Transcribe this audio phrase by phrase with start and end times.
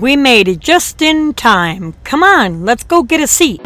[0.00, 1.92] We made it just in time.
[2.02, 3.64] Come on, let's go get a seat.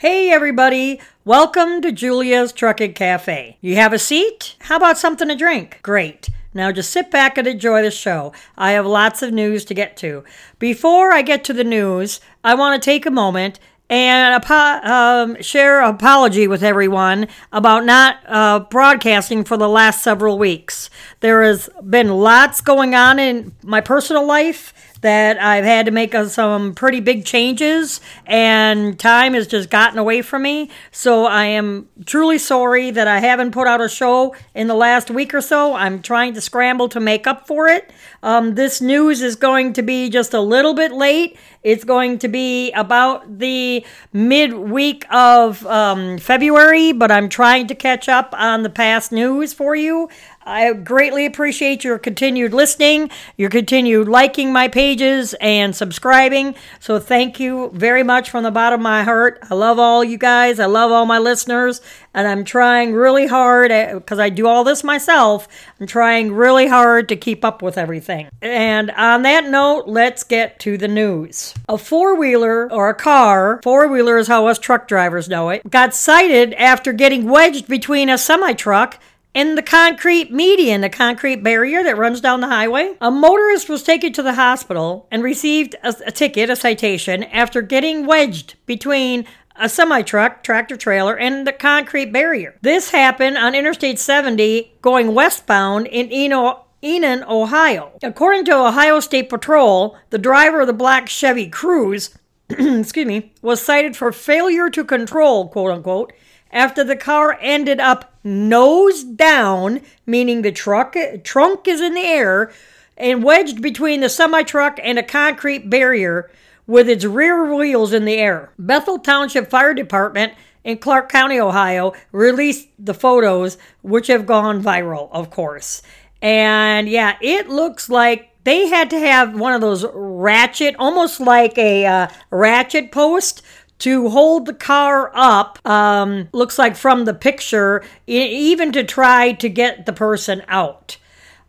[0.00, 3.58] Hey everybody, welcome to Julia's Trucking Cafe.
[3.60, 4.56] You have a seat?
[4.60, 5.78] How about something to drink?
[5.82, 6.30] Great.
[6.54, 8.32] Now just sit back and enjoy the show.
[8.56, 10.24] I have lots of news to get to.
[10.58, 15.42] Before I get to the news, I want to take a moment and apo- um,
[15.42, 20.88] share apology with everyone about not uh, broadcasting for the last several weeks.
[21.18, 26.14] There has been lots going on in my personal life that I've had to make
[26.14, 30.70] some pretty big changes, and time has just gotten away from me.
[30.90, 35.10] So I am truly sorry that I haven't put out a show in the last
[35.10, 35.74] week or so.
[35.74, 37.90] I'm trying to scramble to make up for it.
[38.22, 41.38] Um, this news is going to be just a little bit late.
[41.62, 48.08] It's going to be about the midweek of um, February, but I'm trying to catch
[48.08, 50.08] up on the past news for you.
[50.42, 56.54] I greatly appreciate your continued listening, your continued liking my pages and subscribing.
[56.78, 59.38] So thank you very much from the bottom of my heart.
[59.50, 60.58] I love all you guys.
[60.58, 61.82] I love all my listeners,
[62.14, 65.46] and I'm trying really hard eh, because I do all this myself.
[65.78, 68.28] I'm trying really hard to keep up with everything.
[68.40, 71.52] And on that note, let's get to the news.
[71.68, 76.54] A four-wheeler or a car, four-wheeler is how us truck drivers know it, got cited
[76.54, 78.98] after getting wedged between a semi-truck
[79.34, 82.96] in the concrete median, the concrete barrier that runs down the highway.
[83.00, 87.62] A motorist was taken to the hospital and received a, a ticket, a citation, after
[87.62, 89.24] getting wedged between
[89.56, 92.56] a semi truck, tractor trailer, and the concrete barrier.
[92.62, 96.66] This happened on Interstate 70 going westbound in Eno.
[96.82, 97.92] Enon, Ohio.
[98.02, 102.16] According to Ohio State Patrol, the driver of the black Chevy Cruze,
[102.48, 106.14] excuse me, was cited for failure to control, quote unquote,
[106.50, 112.52] after the car ended up nose down, meaning the truck trunk is in the air,
[112.96, 116.30] and wedged between the semi truck and a concrete barrier
[116.66, 118.52] with its rear wheels in the air.
[118.58, 125.08] Bethel Township Fire Department in Clark County, Ohio, released the photos, which have gone viral,
[125.10, 125.82] of course.
[126.22, 131.56] And yeah, it looks like they had to have one of those ratchet, almost like
[131.58, 133.42] a uh, ratchet post
[133.80, 139.48] to hold the car up, um, looks like from the picture, even to try to
[139.48, 140.96] get the person out.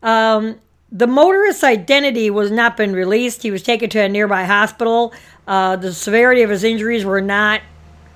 [0.02, 0.60] Um,
[0.92, 3.44] the motorist's identity was not been released.
[3.44, 5.14] He was taken to a nearby hospital.
[5.48, 7.62] Uh, the severity of his injuries were not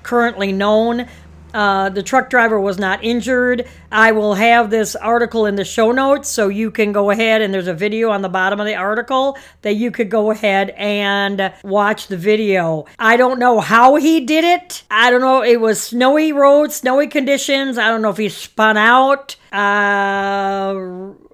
[0.03, 1.07] currently known.
[1.55, 3.65] Uh, the truck driver was not injured.
[3.89, 7.53] I will have this article in the show notes so you can go ahead and
[7.53, 11.53] there's a video on the bottom of the article that you could go ahead and
[11.63, 12.85] watch the video.
[12.99, 14.83] I don't know how he did it.
[14.91, 15.43] I don't know.
[15.43, 17.77] It was snowy roads, snowy conditions.
[17.77, 19.37] I don't know if he spun out.
[19.53, 20.75] Uh,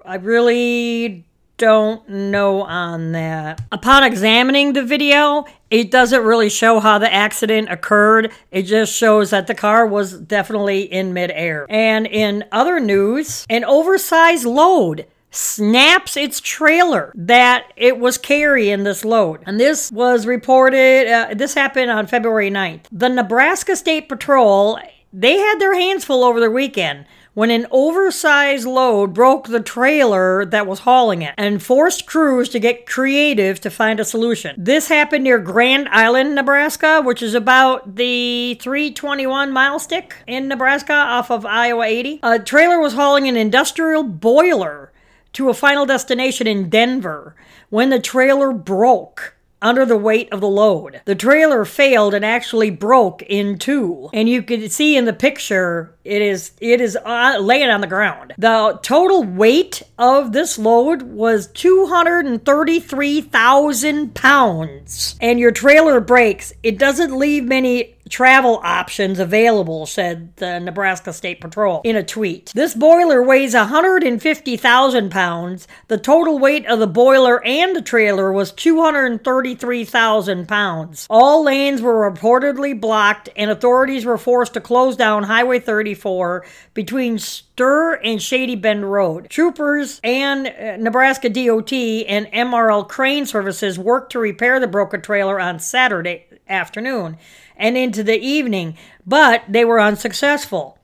[0.04, 1.26] I really
[1.62, 3.60] don't know on that.
[3.70, 8.30] Upon examining the video, it doesn't really show how the accident occurred.
[8.50, 11.66] It just shows that the car was definitely in midair.
[11.70, 19.02] And in other news, an oversized load snaps its trailer that it was carrying this
[19.02, 19.40] load.
[19.46, 22.82] And this was reported, uh, this happened on February 9th.
[22.92, 24.78] The Nebraska State Patrol,
[25.10, 30.44] they had their hands full over the weekend when an oversized load broke the trailer
[30.44, 34.54] that was hauling it and forced crews to get creative to find a solution.
[34.58, 40.92] This happened near Grand Island, Nebraska, which is about the 321 mile stick in Nebraska
[40.92, 42.20] off of Iowa 80.
[42.22, 44.92] A trailer was hauling an industrial boiler
[45.32, 47.34] to a final destination in Denver
[47.70, 51.00] when the trailer broke under the weight of the load.
[51.06, 54.10] The trailer failed and actually broke in two.
[54.12, 57.86] And you can see in the picture it is it is uh, laying on the
[57.86, 58.34] ground.
[58.36, 65.16] The total weight of this load was 233,000 pounds.
[65.20, 66.54] And your trailer breaks.
[66.62, 72.52] It doesn't leave many travel options available, said the Nebraska State Patrol in a tweet.
[72.54, 75.66] This boiler weighs 150,000 pounds.
[75.88, 81.06] The total weight of the boiler and the trailer was 233,000 pounds.
[81.08, 86.44] All lanes were reportedly blocked, and authorities were forced to close down Highway 34
[86.74, 89.30] between Stuhr and Shady Bend Road.
[89.30, 95.40] Troopers and uh, Nebraska DOT and MRL Crane Services worked to repair the broken trailer
[95.40, 97.16] on Saturday afternoon
[97.62, 98.76] and into the evening,
[99.06, 100.78] but they were unsuccessful.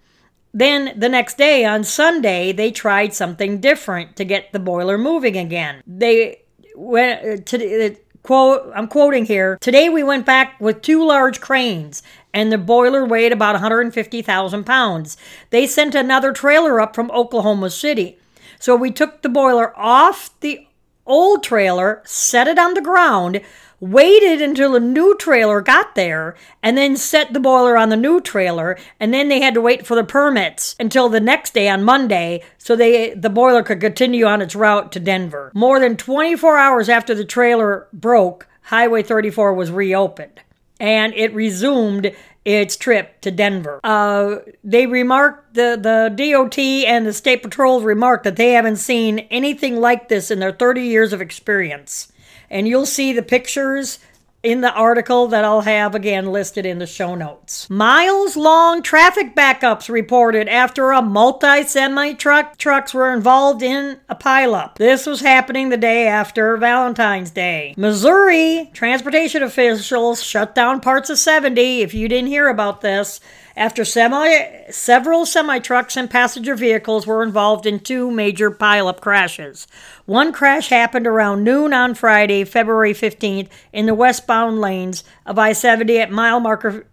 [0.55, 5.37] Then the next day, on Sunday, they tried something different to get the boiler moving
[5.37, 5.83] again.
[5.87, 6.43] They
[6.75, 7.91] went uh, to uh,
[8.23, 8.73] quote.
[8.75, 9.59] I'm quoting here.
[9.61, 12.03] Today we went back with two large cranes,
[12.33, 15.17] and the boiler weighed about 150,000 pounds.
[15.51, 18.19] They sent another trailer up from Oklahoma City,
[18.59, 20.67] so we took the boiler off the
[21.05, 23.41] old trailer, set it on the ground
[23.81, 28.21] waited until a new trailer got there and then set the boiler on the new
[28.21, 31.83] trailer and then they had to wait for the permits until the next day on
[31.83, 35.53] Monday so they the boiler could continue on its route to Denver.
[35.55, 40.41] More than 24 hours after the trailer broke, Highway 34 was reopened
[40.81, 42.13] and it resumed
[42.45, 43.81] its trip to Denver.
[43.85, 49.19] Uh, they remarked, the, the DOT and the State Patrol remarked that they haven't seen
[49.31, 52.11] anything like this in their 30 years of experience
[52.51, 53.99] and you'll see the pictures
[54.43, 57.69] in the article that I'll have again listed in the show notes.
[57.69, 64.15] Miles long traffic backups reported after a multi semi truck trucks were involved in a
[64.15, 64.77] pileup.
[64.77, 67.75] This was happening the day after Valentine's Day.
[67.77, 73.21] Missouri transportation officials shut down parts of 70 if you didn't hear about this
[73.59, 79.67] after semi, several semi trucks and passenger vehicles were involved in two major pileup crashes.
[80.07, 85.53] One crash happened around noon on Friday, February 15th, in the westbound lanes of I
[85.53, 86.87] 70 at mile marker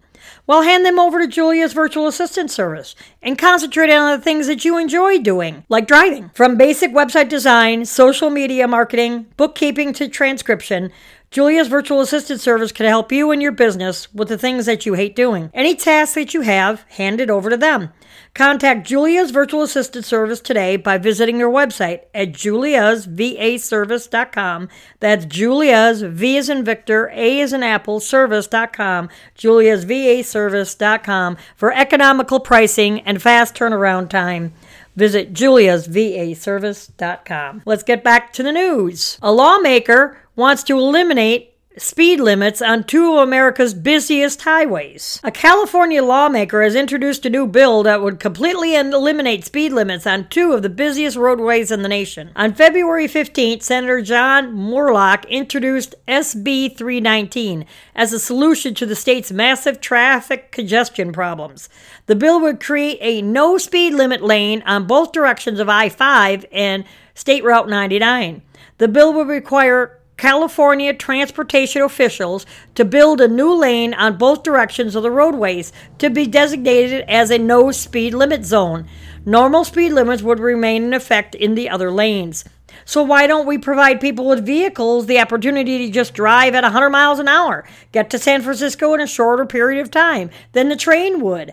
[0.47, 4.65] Well, hand them over to Julia's virtual assistant service and concentrate on the things that
[4.65, 6.29] you enjoy doing, like driving.
[6.33, 10.91] From basic website design, social media marketing, bookkeeping to transcription,
[11.31, 14.95] Julia's virtual assistant service can help you and your business with the things that you
[14.95, 15.49] hate doing.
[15.53, 17.93] Any task that you have, hand it over to them.
[18.33, 24.67] Contact Julia's virtual assistant service today by visiting their website at juliasvaservice.com.
[24.99, 29.07] That's Julia's V as in Victor, A as in Apple, service.com.
[29.37, 34.51] Juliasvaservice.com for economical pricing and fast turnaround time.
[34.97, 37.61] Visit juliasvaservice.com.
[37.65, 39.17] Let's get back to the news.
[39.21, 45.21] A lawmaker wants to eliminate speed limits on two of America's busiest highways.
[45.23, 50.27] A California lawmaker has introduced a new bill that would completely eliminate speed limits on
[50.27, 52.31] two of the busiest roadways in the nation.
[52.35, 59.31] On February 15th, Senator John Moorlach introduced SB 319 as a solution to the state's
[59.31, 61.69] massive traffic congestion problems.
[62.07, 66.45] The bill would create a no speed limit lane on both directions of I 5
[66.51, 66.83] and
[67.15, 68.41] State Route 99.
[68.77, 74.93] The bill would require California transportation officials to build a new lane on both directions
[74.93, 78.87] of the roadways to be designated as a no speed limit zone.
[79.25, 82.45] Normal speed limits would remain in effect in the other lanes.
[82.85, 86.91] So why don't we provide people with vehicles the opportunity to just drive at 100
[86.91, 90.75] miles an hour, get to San Francisco in a shorter period of time than the
[90.75, 91.51] train would?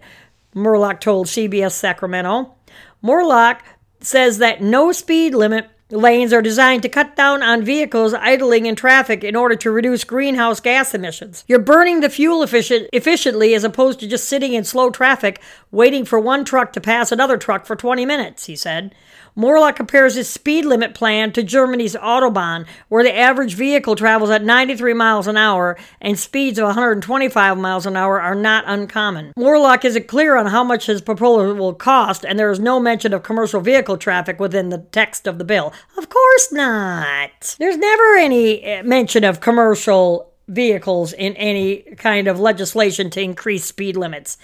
[0.54, 2.54] Moorlach told CBS Sacramento.
[3.02, 3.62] Moorlach
[4.00, 8.76] says that no speed limit Lanes are designed to cut down on vehicles idling in
[8.76, 11.44] traffic in order to reduce greenhouse gas emissions.
[11.48, 15.40] You're burning the fuel efficient, efficiently as opposed to just sitting in slow traffic
[15.70, 18.94] waiting for one truck to pass another truck for 20 minutes, he said.
[19.38, 24.42] Moorlach compares his speed limit plan to Germany's Autobahn, where the average vehicle travels at
[24.42, 29.32] 93 miles an hour and speeds of 125 miles an hour are not uncommon.
[29.38, 33.14] Moorlach isn't clear on how much his proposal will cost, and there is no mention
[33.14, 35.72] of commercial vehicle traffic within the text of the bill.
[35.96, 37.54] Of course not.
[37.60, 43.66] There's never any eh, mention of commercial vehicles in any kind of legislation to increase
[43.66, 44.36] speed limits.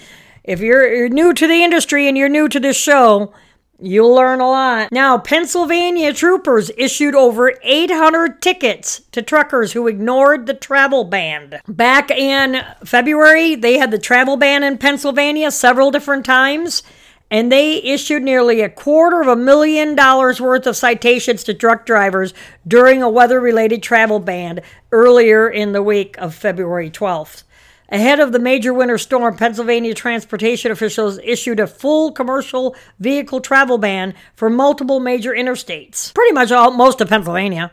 [0.44, 3.32] If you're, you're new to the industry and you're new to this show,
[3.80, 4.92] You'll learn a lot.
[4.92, 11.60] Now, Pennsylvania troopers issued over 800 tickets to truckers who ignored the travel ban.
[11.66, 16.84] Back in February, they had the travel ban in Pennsylvania several different times,
[17.30, 21.84] and they issued nearly a quarter of a million dollars worth of citations to truck
[21.84, 22.32] drivers
[22.66, 24.60] during a weather related travel ban
[24.92, 27.42] earlier in the week of February 12th.
[27.90, 33.78] Ahead of the major winter storm, Pennsylvania transportation officials issued a full commercial vehicle travel
[33.78, 36.14] ban for multiple major interstates.
[36.14, 37.70] Pretty much all most of Pennsylvania.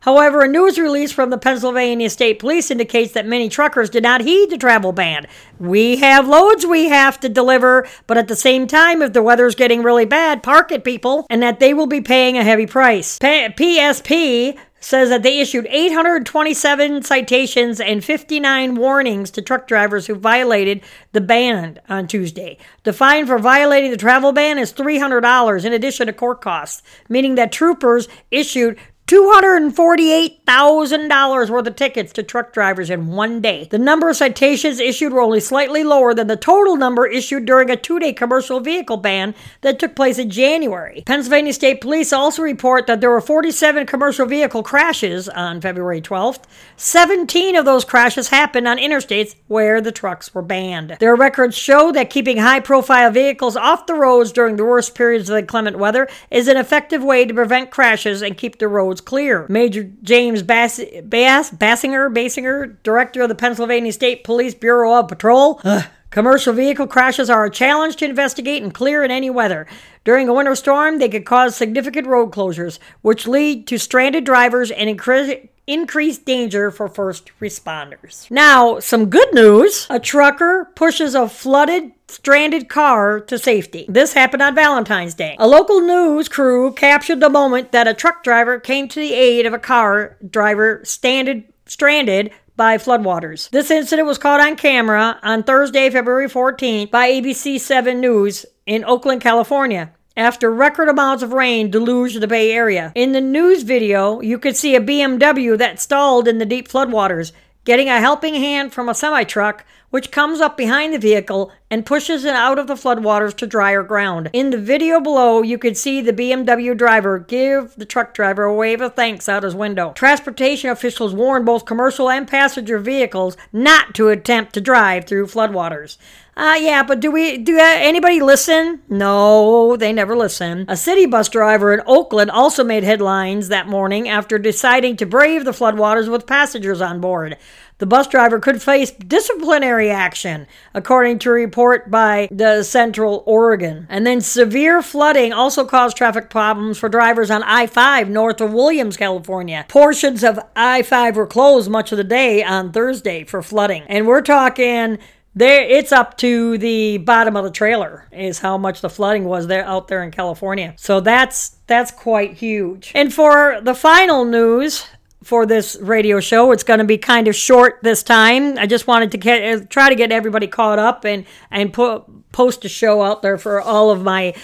[0.00, 4.20] However, a news release from the Pennsylvania State Police indicates that many truckers did not
[4.20, 5.26] heed the travel ban.
[5.58, 9.56] We have loads we have to deliver, but at the same time, if the weather's
[9.56, 13.18] getting really bad, park it, people, and that they will be paying a heavy price.
[13.18, 20.14] P- PSP says that they issued 827 citations and 59 warnings to truck drivers who
[20.14, 22.58] violated the ban on Tuesday.
[22.84, 27.34] The fine for violating the travel ban is $300 in addition to court costs, meaning
[27.34, 33.68] that troopers issued $248,000 worth of tickets to truck drivers in one day.
[33.70, 37.70] The number of citations issued were only slightly lower than the total number issued during
[37.70, 41.04] a two day commercial vehicle ban that took place in January.
[41.06, 46.42] Pennsylvania State Police also report that there were 47 commercial vehicle crashes on February 12th.
[46.76, 50.96] 17 of those crashes happened on interstates where the trucks were banned.
[50.98, 55.30] Their records show that keeping high profile vehicles off the roads during the worst periods
[55.30, 59.46] of inclement weather is an effective way to prevent crashes and keep the roads clear.
[59.48, 65.60] Major James Bass, Bass, Bassinger, Bassinger, director of the Pennsylvania State Police Bureau of Patrol.
[65.64, 65.84] Ugh.
[66.10, 69.66] Commercial vehicle crashes are a challenge to investigate and clear in any weather.
[70.04, 74.70] During a winter storm, they could cause significant road closures, which lead to stranded drivers
[74.70, 78.30] and increase increased danger for first responders.
[78.30, 83.84] Now, some good news a trucker pushes a flooded stranded car to safety.
[83.88, 85.36] This happened on Valentine's Day.
[85.38, 89.44] A local news crew captured the moment that a truck driver came to the aid
[89.44, 93.50] of a car driver standed, stranded by floodwaters.
[93.50, 98.84] This incident was caught on camera on Thursday, February 14th by ABC 7 News in
[98.84, 102.92] Oakland, California after record amounts of rain deluged the Bay Area.
[102.94, 107.32] In the news video, you could see a BMW that stalled in the deep floodwaters,
[107.64, 111.86] getting a helping hand from a semi truck, which comes up behind the vehicle and
[111.86, 114.30] pushes it out of the floodwaters to drier ground.
[114.32, 118.54] In the video below, you could see the BMW driver give the truck driver a
[118.54, 119.92] wave of thanks out his window.
[119.92, 125.98] Transportation officials warn both commercial and passenger vehicles not to attempt to drive through floodwaters.
[126.36, 128.82] Uh, yeah, but do we, do anybody listen?
[128.90, 130.66] No, they never listen.
[130.68, 135.46] A city bus driver in Oakland also made headlines that morning after deciding to brave
[135.46, 137.38] the floodwaters with passengers on board.
[137.78, 143.86] The bus driver could face disciplinary action, according to a report by the Central Oregon.
[143.90, 148.52] And then severe flooding also caused traffic problems for drivers on I 5 north of
[148.52, 149.66] Williams, California.
[149.68, 153.82] Portions of I 5 were closed much of the day on Thursday for flooding.
[153.88, 154.98] And we're talking
[155.36, 159.46] there it's up to the bottom of the trailer is how much the flooding was
[159.46, 160.74] there out there in California.
[160.76, 162.90] So that's that's quite huge.
[162.94, 164.86] And for the final news,
[165.26, 166.52] for this radio show.
[166.52, 168.56] It's going to be kind of short this time.
[168.58, 172.64] I just wanted to get, try to get everybody caught up and and put post
[172.64, 174.34] a show out there for all of my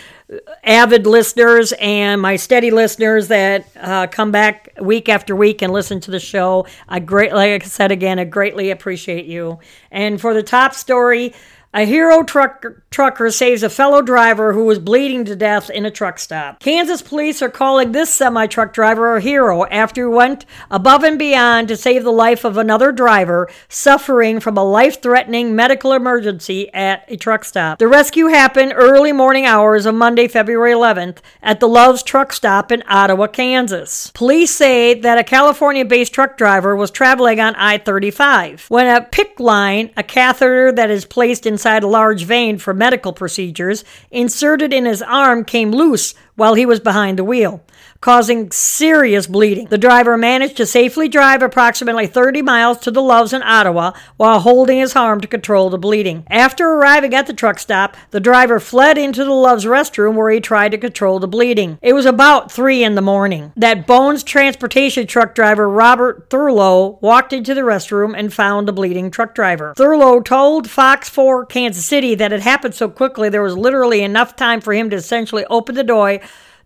[0.63, 6.01] avid listeners and my steady listeners that uh, come back week after week and listen
[6.01, 6.67] to the show.
[6.89, 9.59] I great, like I said again, I greatly appreciate you.
[9.91, 11.35] And for the top story,
[11.75, 15.91] a hero truck, trucker saves a fellow driver who was bleeding to death in a
[15.91, 16.61] truck stop.
[16.61, 21.19] Kansas police are calling this semi truck driver a hero after he went above and
[21.19, 26.73] beyond to save the life of another driver suffering from a life threatening medical emergency
[26.75, 27.79] at a truck stop.
[27.79, 32.71] The rescue happened early morning hours of Monday, February 11th at the Love's truck stop
[32.71, 34.11] in Ottawa, Kansas.
[34.15, 39.01] Police say that a California based truck driver was traveling on I 35 when a
[39.01, 44.73] PICC line, a catheter that is placed inside a large vein for medical procedures, inserted
[44.73, 47.63] in his arm came loose while he was behind the wheel,
[48.03, 49.67] causing serious bleeding.
[49.67, 54.41] The driver managed to safely drive approximately 30 miles to the Loves in Ottawa while
[54.41, 56.27] holding his arm to control the bleeding.
[56.29, 60.41] After arriving at the truck stop, the driver fled into the Loves restroom where he
[60.41, 61.79] tried to control the bleeding.
[61.81, 67.33] It was about 3 in the morning that Bones transportation truck driver Robert Thurlow walked
[67.33, 69.75] into the restroom and found the bleeding truck driver.
[69.77, 74.35] Thurlow told Fox 4 Kansas City that it happened so quickly there was literally enough
[74.35, 76.19] time for him to essentially open the door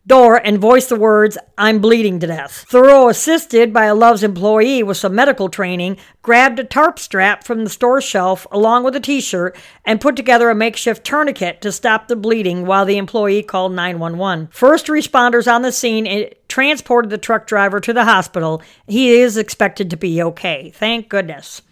[0.07, 2.65] door and voiced the words, I'm bleeding to death.
[2.69, 7.65] Thurlow, assisted by a Love's employee with some medical training, grabbed a tarp strap from
[7.65, 11.73] the store shelf along with a t shirt and put together a makeshift tourniquet to
[11.73, 14.49] stop the bleeding while the employee called 911.
[14.53, 18.63] First responders on the scene transported the truck driver to the hospital.
[18.87, 20.71] He is expected to be okay.
[20.75, 21.63] Thank goodness.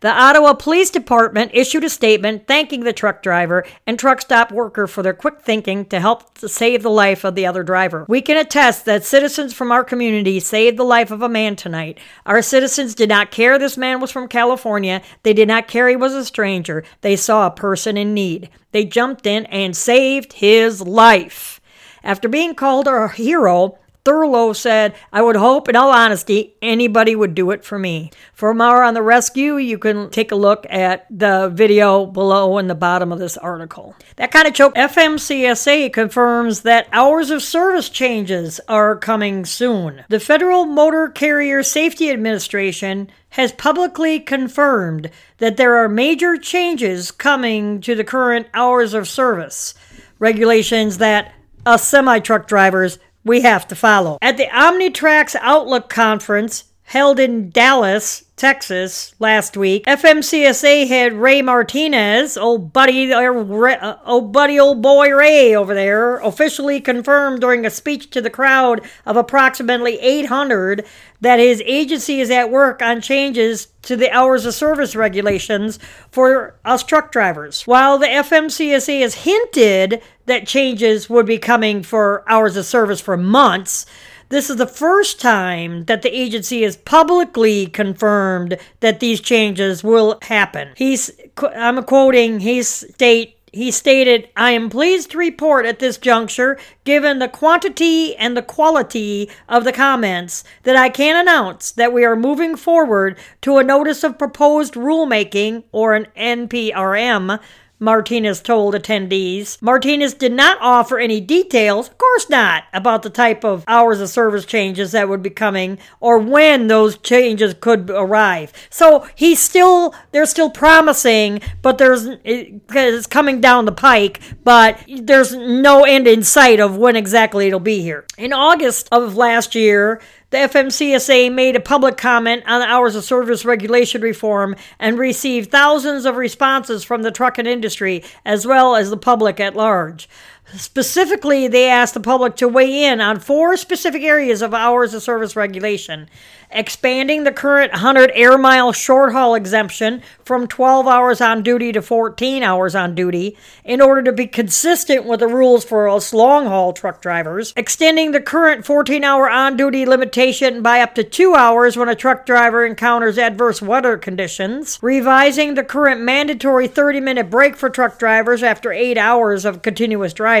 [0.00, 4.86] The Ottawa Police Department issued a statement thanking the truck driver and truck stop worker
[4.86, 8.06] for their quick thinking to help to save the life of the other driver.
[8.08, 11.98] We can attest that citizens from our community saved the life of a man tonight.
[12.24, 15.02] Our citizens did not care this man was from California.
[15.22, 16.82] They did not care he was a stranger.
[17.02, 18.48] They saw a person in need.
[18.72, 21.60] They jumped in and saved his life.
[22.02, 27.34] After being called a hero, Thurlow said, I would hope, in all honesty, anybody would
[27.34, 28.10] do it for me.
[28.32, 32.66] For more on the rescue, you can take a look at the video below in
[32.66, 33.94] the bottom of this article.
[34.16, 34.74] That kind of choke.
[34.74, 40.04] FMCSA confirms that hours of service changes are coming soon.
[40.08, 47.80] The Federal Motor Carrier Safety Administration has publicly confirmed that there are major changes coming
[47.82, 49.74] to the current hours of service
[50.18, 51.32] regulations that
[51.66, 54.18] us semi truck drivers we have to follow.
[54.22, 62.38] At the Omnitracs Outlook Conference held in Dallas, Texas last week, FMCSA head Ray Martinez,
[62.38, 68.08] old buddy, uh, old buddy, old boy Ray over there, officially confirmed during a speech
[68.08, 70.86] to the crowd of approximately 800
[71.20, 75.78] that his agency is at work on changes to the hours of service regulations
[76.10, 77.66] for us truck drivers.
[77.66, 83.18] While the FMCSA has hinted that changes would be coming for hours of service for
[83.18, 83.84] months,
[84.30, 90.18] this is the first time that the agency has publicly confirmed that these changes will
[90.22, 90.70] happen.
[90.76, 96.58] He's, I'm quoting, he state, he stated, I am pleased to report at this juncture,
[96.84, 102.04] given the quantity and the quality of the comments, that I can announce that we
[102.04, 107.40] are moving forward to a notice of proposed rulemaking, or an NPRM,
[107.80, 109.60] Martinez told attendees.
[109.62, 114.10] Martinez did not offer any details, of course not, about the type of hours of
[114.10, 118.52] service changes that would be coming or when those changes could arrive.
[118.68, 125.34] So he's still, they're still promising, but there's, it's coming down the pike, but there's
[125.34, 128.04] no end in sight of when exactly it'll be here.
[128.18, 133.04] In August of last year, the FMCSA made a public comment on the hours of
[133.04, 138.90] service regulation reform and received thousands of responses from the trucking industry as well as
[138.90, 140.08] the public at large.
[140.56, 145.02] Specifically, they asked the public to weigh in on four specific areas of hours of
[145.02, 146.08] service regulation.
[146.52, 151.80] Expanding the current 100 air mile short haul exemption from 12 hours on duty to
[151.80, 156.46] 14 hours on duty in order to be consistent with the rules for us long
[156.46, 161.36] haul truck drivers, extending the current 14 hour on duty limitation by up to two
[161.36, 167.30] hours when a truck driver encounters adverse weather conditions, revising the current mandatory 30 minute
[167.30, 170.39] break for truck drivers after eight hours of continuous driving,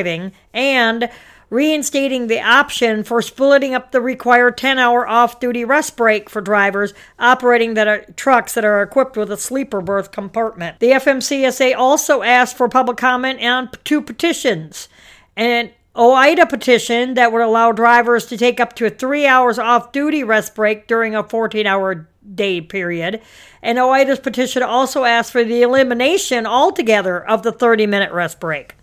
[0.52, 1.10] and
[1.50, 6.40] reinstating the option for splitting up the required 10 hour off duty rest break for
[6.40, 10.78] drivers operating that are, trucks that are equipped with a sleeper berth compartment.
[10.78, 14.88] The FMCSA also asked for public comment on two petitions.
[15.36, 20.22] An OOIDA petition that would allow drivers to take up to three hours off duty
[20.22, 23.20] rest break during a 14 hour day period.
[23.60, 28.76] And OOIDA's petition also asked for the elimination altogether of the 30 minute rest break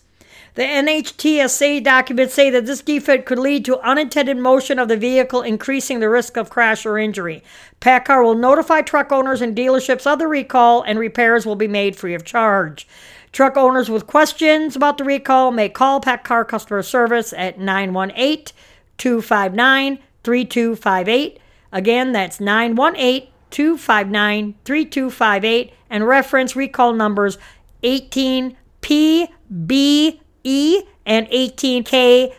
[0.53, 5.41] The NHTSA documents say that this defect could lead to unintended motion of the vehicle,
[5.41, 7.43] increasing the risk of crash or injury.
[7.81, 11.97] PACCAR will notify truck owners and dealerships of the recall, and repairs will be made
[11.97, 12.87] free of charge.
[13.35, 18.55] Truck owners with questions about the recall may call PACCAR customer service at 918
[18.97, 21.39] 259 3258.
[21.73, 27.37] Again, that's 918 259 3258 and reference recall numbers
[27.83, 32.31] 18 PB E and 18KWH.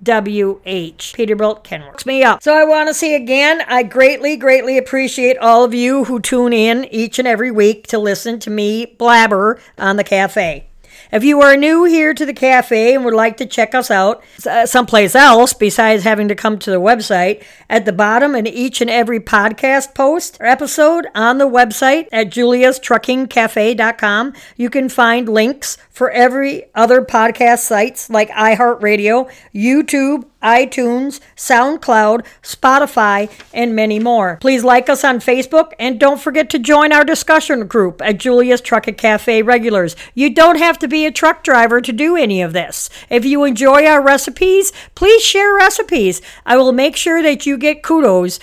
[1.14, 2.06] Peterbilt Kenworth.
[2.06, 2.42] me up.
[2.42, 6.54] So I want to say again, I greatly, greatly appreciate all of you who tune
[6.54, 10.68] in each and every week to listen to me blabber on the cafe.
[11.12, 14.22] If you are new here to the cafe and would like to check us out
[14.46, 18.80] uh, someplace else besides having to come to the website, at the bottom in each
[18.80, 25.76] and every podcast post or episode on the website at juliastruckingcafe.com, you can find links
[25.90, 34.36] for every other podcast sites like iHeartRadio, YouTube, iTunes, SoundCloud, Spotify, and many more.
[34.40, 38.60] Please like us on Facebook and don't forget to join our discussion group at Julia's
[38.60, 39.96] Trucking Cafe Regulars.
[40.14, 42.88] You don't have to be a truck driver to do any of this.
[43.10, 46.22] If you enjoy our recipes, please share recipes.
[46.46, 48.38] I will make sure that you get kudos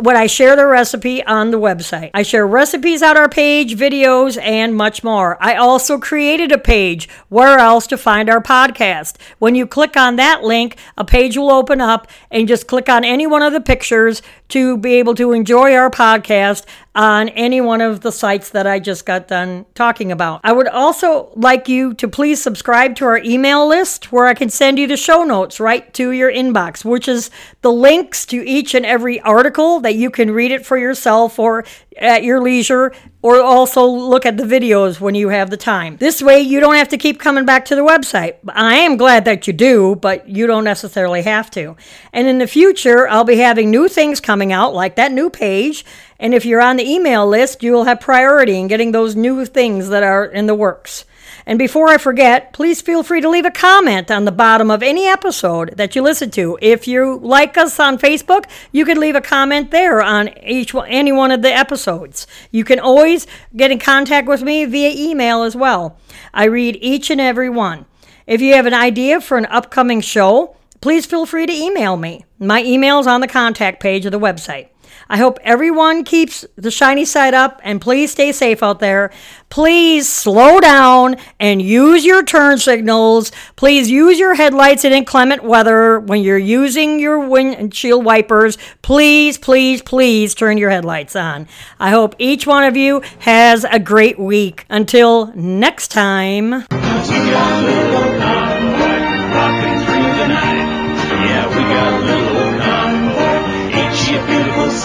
[0.00, 2.10] when I share the recipe on the website.
[2.14, 5.36] I share recipes on our page, videos, and much more.
[5.42, 9.16] I also created a page where else to find our podcast.
[9.38, 13.04] When you click on that link, a page will open up and just click on
[13.04, 17.80] any one of the pictures to be able to enjoy our podcast on any one
[17.80, 20.40] of the sites that I just got done talking about.
[20.44, 24.48] I would also like you to please subscribe to our email list where I can
[24.48, 27.30] send you the show notes right to your inbox, which is
[27.62, 31.64] the links to each and every article that you can read it for yourself or
[31.96, 35.96] at your leisure or also look at the videos when you have the time.
[35.96, 38.36] This way, you don't have to keep coming back to the website.
[38.48, 41.76] I am glad that you do, but you don't necessarily have to.
[42.12, 45.84] And in the future, I'll be having new things coming out, like that new page.
[46.18, 49.44] And if you're on the email list, you will have priority in getting those new
[49.46, 51.04] things that are in the works.
[51.46, 54.82] And before I forget, please feel free to leave a comment on the bottom of
[54.82, 56.58] any episode that you listen to.
[56.62, 61.12] If you like us on Facebook, you can leave a comment there on each any
[61.12, 62.26] one of the episodes.
[62.50, 65.98] You can always get in contact with me via email as well.
[66.32, 67.84] I read each and every one.
[68.26, 72.24] If you have an idea for an upcoming show, please feel free to email me.
[72.38, 74.68] My email is on the contact page of the website.
[75.08, 79.10] I hope everyone keeps the shiny side up and please stay safe out there.
[79.50, 83.30] Please slow down and use your turn signals.
[83.56, 88.58] Please use your headlights in inclement weather when you're using your windshield wipers.
[88.82, 91.46] Please, please, please turn your headlights on.
[91.78, 94.66] I hope each one of you has a great week.
[94.68, 96.64] Until next time.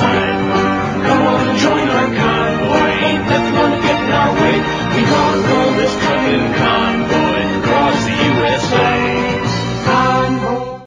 [0.02, 0.29] Yeah,